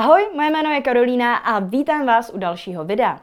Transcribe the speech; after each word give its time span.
Ahoj, 0.00 0.28
moje 0.34 0.50
jméno 0.50 0.70
je 0.70 0.80
Karolína 0.80 1.36
a 1.36 1.58
vítám 1.58 2.06
vás 2.06 2.30
u 2.34 2.38
dalšího 2.38 2.84
videa. 2.84 3.20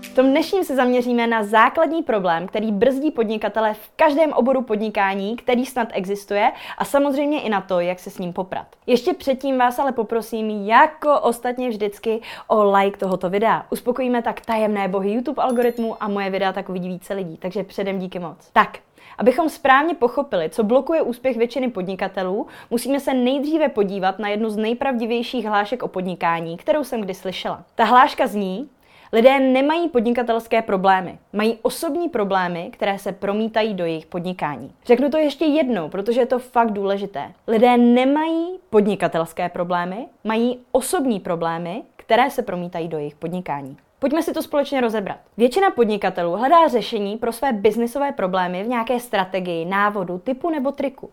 V 0.00 0.14
tom 0.14 0.30
dnešním 0.30 0.64
se 0.64 0.76
zaměříme 0.76 1.26
na 1.26 1.44
základní 1.44 2.02
problém, 2.02 2.46
který 2.46 2.72
brzdí 2.72 3.10
podnikatele 3.10 3.74
v 3.74 3.90
každém 3.96 4.32
oboru 4.32 4.62
podnikání, 4.62 5.36
který 5.36 5.66
snad 5.66 5.88
existuje 5.92 6.52
a 6.78 6.84
samozřejmě 6.84 7.40
i 7.40 7.48
na 7.48 7.60
to, 7.60 7.80
jak 7.80 7.98
se 7.98 8.10
s 8.10 8.18
ním 8.18 8.32
poprat. 8.32 8.66
Ještě 8.86 9.14
předtím 9.14 9.58
vás 9.58 9.78
ale 9.78 9.92
poprosím, 9.92 10.50
jako 10.50 11.20
ostatně 11.20 11.68
vždycky, 11.68 12.20
o 12.46 12.72
like 12.72 12.98
tohoto 12.98 13.30
videa. 13.30 13.66
Uspokojíme 13.70 14.22
tak 14.22 14.40
tajemné 14.40 14.88
bohy 14.88 15.12
YouTube 15.12 15.42
algoritmu 15.42 16.02
a 16.02 16.08
moje 16.08 16.30
videa 16.30 16.52
tak 16.52 16.68
uvidí 16.68 16.88
více 16.88 17.14
lidí, 17.14 17.36
takže 17.36 17.64
předem 17.64 17.98
díky 17.98 18.18
moc. 18.18 18.50
Tak, 18.52 18.78
Abychom 19.18 19.48
správně 19.48 19.94
pochopili, 19.94 20.50
co 20.50 20.64
blokuje 20.64 21.02
úspěch 21.02 21.36
většiny 21.36 21.70
podnikatelů, 21.70 22.46
musíme 22.70 23.00
se 23.00 23.14
nejdříve 23.14 23.68
podívat 23.68 24.18
na 24.18 24.28
jednu 24.28 24.50
z 24.50 24.56
nejpravdivějších 24.56 25.46
hlášek 25.46 25.82
o 25.82 25.88
podnikání, 25.88 26.56
kterou 26.56 26.84
jsem 26.84 27.00
kdy 27.00 27.14
slyšela. 27.14 27.64
Ta 27.74 27.84
hláška 27.84 28.26
zní, 28.26 28.68
Lidé 29.14 29.40
nemají 29.40 29.88
podnikatelské 29.88 30.62
problémy, 30.62 31.18
mají 31.32 31.58
osobní 31.62 32.08
problémy, 32.08 32.70
které 32.72 32.98
se 32.98 33.12
promítají 33.12 33.74
do 33.74 33.84
jejich 33.84 34.06
podnikání. 34.06 34.72
Řeknu 34.86 35.10
to 35.10 35.18
ještě 35.18 35.44
jednou, 35.44 35.88
protože 35.88 36.20
je 36.20 36.26
to 36.26 36.38
fakt 36.38 36.70
důležité. 36.70 37.32
Lidé 37.46 37.76
nemají 37.76 38.58
podnikatelské 38.70 39.48
problémy, 39.48 40.06
mají 40.24 40.58
osobní 40.72 41.20
problémy, 41.20 41.82
které 41.96 42.30
se 42.30 42.42
promítají 42.42 42.88
do 42.88 42.98
jejich 42.98 43.14
podnikání. 43.14 43.76
Pojďme 44.02 44.22
si 44.22 44.32
to 44.32 44.42
společně 44.42 44.80
rozebrat. 44.80 45.16
Většina 45.36 45.70
podnikatelů 45.70 46.32
hledá 46.32 46.68
řešení 46.68 47.16
pro 47.16 47.32
své 47.32 47.52
biznisové 47.52 48.12
problémy 48.12 48.64
v 48.64 48.68
nějaké 48.68 49.00
strategii, 49.00 49.64
návodu, 49.64 50.18
typu 50.18 50.50
nebo 50.50 50.72
triku. 50.72 51.10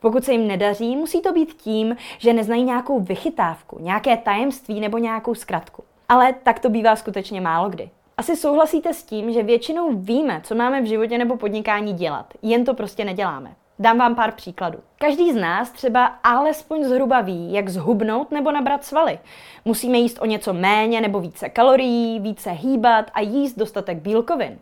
Pokud 0.00 0.24
se 0.24 0.32
jim 0.32 0.46
nedaří, 0.46 0.96
musí 0.96 1.22
to 1.22 1.32
být 1.32 1.52
tím, 1.52 1.96
že 2.18 2.32
neznají 2.32 2.64
nějakou 2.64 3.00
vychytávku, 3.00 3.78
nějaké 3.80 4.16
tajemství 4.16 4.80
nebo 4.80 4.98
nějakou 4.98 5.34
zkratku. 5.34 5.84
Ale 6.08 6.34
tak 6.42 6.58
to 6.58 6.68
bývá 6.68 6.96
skutečně 6.96 7.40
málo 7.40 7.68
kdy. 7.70 7.90
Asi 8.16 8.36
souhlasíte 8.36 8.94
s 8.94 9.02
tím, 9.02 9.32
že 9.32 9.42
většinou 9.42 9.92
víme, 9.92 10.40
co 10.44 10.54
máme 10.54 10.82
v 10.82 10.86
životě 10.86 11.18
nebo 11.18 11.36
podnikání 11.36 11.92
dělat, 11.92 12.34
jen 12.42 12.64
to 12.64 12.74
prostě 12.74 13.04
neděláme. 13.04 13.54
Dám 13.78 13.98
vám 13.98 14.14
pár 14.14 14.32
příkladů. 14.32 14.78
Každý 14.98 15.32
z 15.32 15.36
nás 15.36 15.70
třeba 15.70 16.06
alespoň 16.06 16.84
zhruba 16.84 17.20
ví, 17.20 17.52
jak 17.52 17.68
zhubnout 17.68 18.30
nebo 18.30 18.52
nabrat 18.52 18.84
svaly. 18.84 19.18
Musíme 19.64 19.98
jíst 19.98 20.18
o 20.22 20.26
něco 20.26 20.52
méně 20.52 21.00
nebo 21.00 21.20
více 21.20 21.48
kalorií, 21.48 22.20
více 22.20 22.50
hýbat 22.50 23.10
a 23.14 23.20
jíst 23.20 23.58
dostatek 23.58 23.98
bílkovin. 23.98 24.58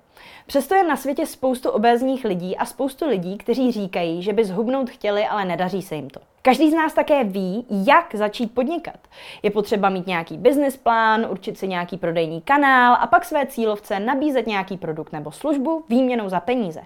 Přesto 0.47 0.75
je 0.75 0.85
na 0.85 0.97
světě 0.97 1.27
spoustu 1.27 1.71
obézních 1.71 2.25
lidí 2.25 2.57
a 2.57 2.65
spoustu 2.65 3.09
lidí, 3.09 3.39
kteří 3.39 3.73
říkají, 3.73 4.23
že 4.23 4.33
by 4.33 4.45
zhubnout 4.45 4.91
chtěli, 4.91 5.27
ale 5.27 5.45
nedaří 5.45 5.83
se 5.83 5.95
jim 5.95 6.11
to. 6.11 6.21
Každý 6.47 6.71
z 6.71 6.75
nás 6.75 6.95
také 6.95 7.25
ví, 7.25 7.67
jak 7.71 8.15
začít 8.15 8.55
podnikat. 8.55 8.99
Je 9.43 9.51
potřeba 9.51 9.89
mít 9.89 10.07
nějaký 10.07 10.39
business 10.39 10.77
plán, 10.77 11.27
určit 11.31 11.59
si 11.59 11.69
nějaký 11.69 11.97
prodejní 11.97 12.41
kanál 12.41 12.97
a 13.01 13.07
pak 13.07 13.25
své 13.25 13.47
cílovce 13.47 14.01
nabízet 14.01 14.47
nějaký 14.47 14.77
produkt 14.77 15.13
nebo 15.13 15.33
službu 15.33 15.85
výměnou 15.89 16.29
za 16.29 16.41
peníze. 16.41 16.81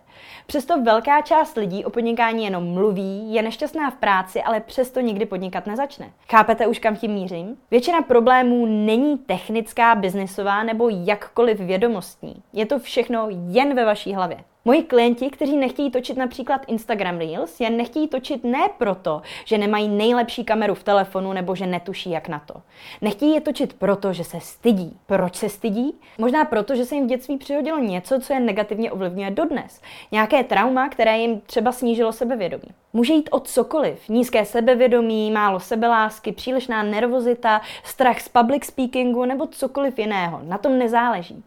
Přesto 0.46 0.82
velká 0.82 1.20
část 1.20 1.56
lidí 1.56 1.84
o 1.84 1.90
podnikání 1.90 2.44
jenom 2.44 2.64
mluví, 2.64 3.34
je 3.34 3.42
nešťastná 3.42 3.90
v 3.90 3.94
práci, 3.94 4.42
ale 4.42 4.60
přesto 4.60 5.00
nikdy 5.00 5.26
podnikat 5.26 5.66
nezačne. 5.66 6.10
Chápete 6.30 6.66
už 6.66 6.78
kam 6.78 6.96
tím 6.96 7.12
mířím? 7.12 7.56
Většina 7.70 8.02
problémů 8.02 8.66
není 8.66 9.18
technická, 9.18 9.94
biznisová 9.94 10.62
nebo 10.62 10.88
jakkoliv 10.88 11.60
vědomostní. 11.60 12.42
Je 12.52 12.66
to 12.66 12.78
všechno 12.78 13.27
jen 13.30 13.74
ve 13.74 13.84
vaší 13.84 14.14
hlavě. 14.14 14.38
Moji 14.64 14.82
klienti, 14.82 15.30
kteří 15.30 15.56
nechtějí 15.56 15.90
točit 15.90 16.16
například 16.16 16.64
Instagram 16.66 17.18
Reels, 17.18 17.60
je 17.60 17.70
nechtějí 17.70 18.08
točit 18.08 18.44
ne 18.44 18.68
proto, 18.78 19.22
že 19.44 19.58
nemají 19.58 19.88
nejlepší 19.88 20.44
kameru 20.44 20.74
v 20.74 20.82
telefonu 20.82 21.32
nebo 21.32 21.54
že 21.54 21.66
netuší 21.66 22.10
jak 22.10 22.28
na 22.28 22.38
to. 22.38 22.54
Nechtějí 23.00 23.34
je 23.34 23.40
točit 23.40 23.72
proto, 23.72 24.12
že 24.12 24.24
se 24.24 24.40
stydí. 24.40 24.98
Proč 25.06 25.36
se 25.36 25.48
stydí? 25.48 25.94
Možná 26.18 26.44
proto, 26.44 26.74
že 26.74 26.84
se 26.84 26.94
jim 26.94 27.04
v 27.04 27.08
dětství 27.08 27.36
přihodilo 27.38 27.78
něco, 27.78 28.20
co 28.20 28.32
je 28.32 28.40
negativně 28.40 28.92
ovlivňuje 28.92 29.30
dodnes. 29.30 29.80
Nějaké 30.12 30.44
trauma, 30.44 30.88
které 30.88 31.18
jim 31.18 31.40
třeba 31.40 31.72
snížilo 31.72 32.12
sebevědomí. 32.12 32.68
Může 32.92 33.12
jít 33.12 33.28
o 33.32 33.40
cokoliv. 33.40 34.08
Nízké 34.08 34.44
sebevědomí, 34.44 35.30
málo 35.30 35.60
sebelásky, 35.60 36.32
přílišná 36.32 36.82
nervozita, 36.82 37.60
strach 37.84 38.20
z 38.20 38.28
public 38.28 38.64
speakingu 38.64 39.24
nebo 39.24 39.46
cokoliv 39.46 39.98
jiného. 39.98 40.40
Na 40.42 40.58
tom 40.58 40.78
nezáleží. 40.78 41.44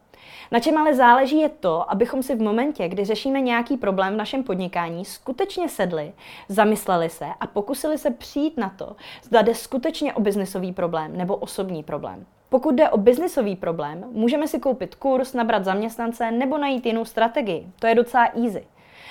Na 0.51 0.59
čem 0.59 0.77
ale 0.77 0.93
záleží 0.93 1.39
je 1.39 1.49
to, 1.49 1.91
abychom 1.91 2.23
si 2.23 2.35
v 2.35 2.41
momentě, 2.41 2.87
kdy 2.87 3.05
řešíme 3.05 3.41
nějaký 3.41 3.77
problém 3.77 4.13
v 4.13 4.17
našem 4.17 4.43
podnikání, 4.43 5.05
skutečně 5.05 5.69
sedli, 5.69 6.13
zamysleli 6.49 7.09
se 7.09 7.25
a 7.39 7.47
pokusili 7.47 7.97
se 7.97 8.11
přijít 8.11 8.57
na 8.57 8.69
to, 8.69 8.95
zda 9.23 9.41
jde 9.41 9.55
skutečně 9.55 10.13
o 10.13 10.21
biznisový 10.21 10.73
problém 10.73 11.17
nebo 11.17 11.35
osobní 11.35 11.83
problém. 11.83 12.25
Pokud 12.49 12.75
jde 12.75 12.89
o 12.89 12.97
biznisový 12.97 13.55
problém, 13.55 14.05
můžeme 14.11 14.47
si 14.47 14.59
koupit 14.59 14.95
kurz, 14.95 15.33
nabrat 15.33 15.65
zaměstnance 15.65 16.31
nebo 16.31 16.57
najít 16.57 16.85
jinou 16.85 17.05
strategii. 17.05 17.67
To 17.79 17.87
je 17.87 17.95
docela 17.95 18.25
easy. 18.25 18.65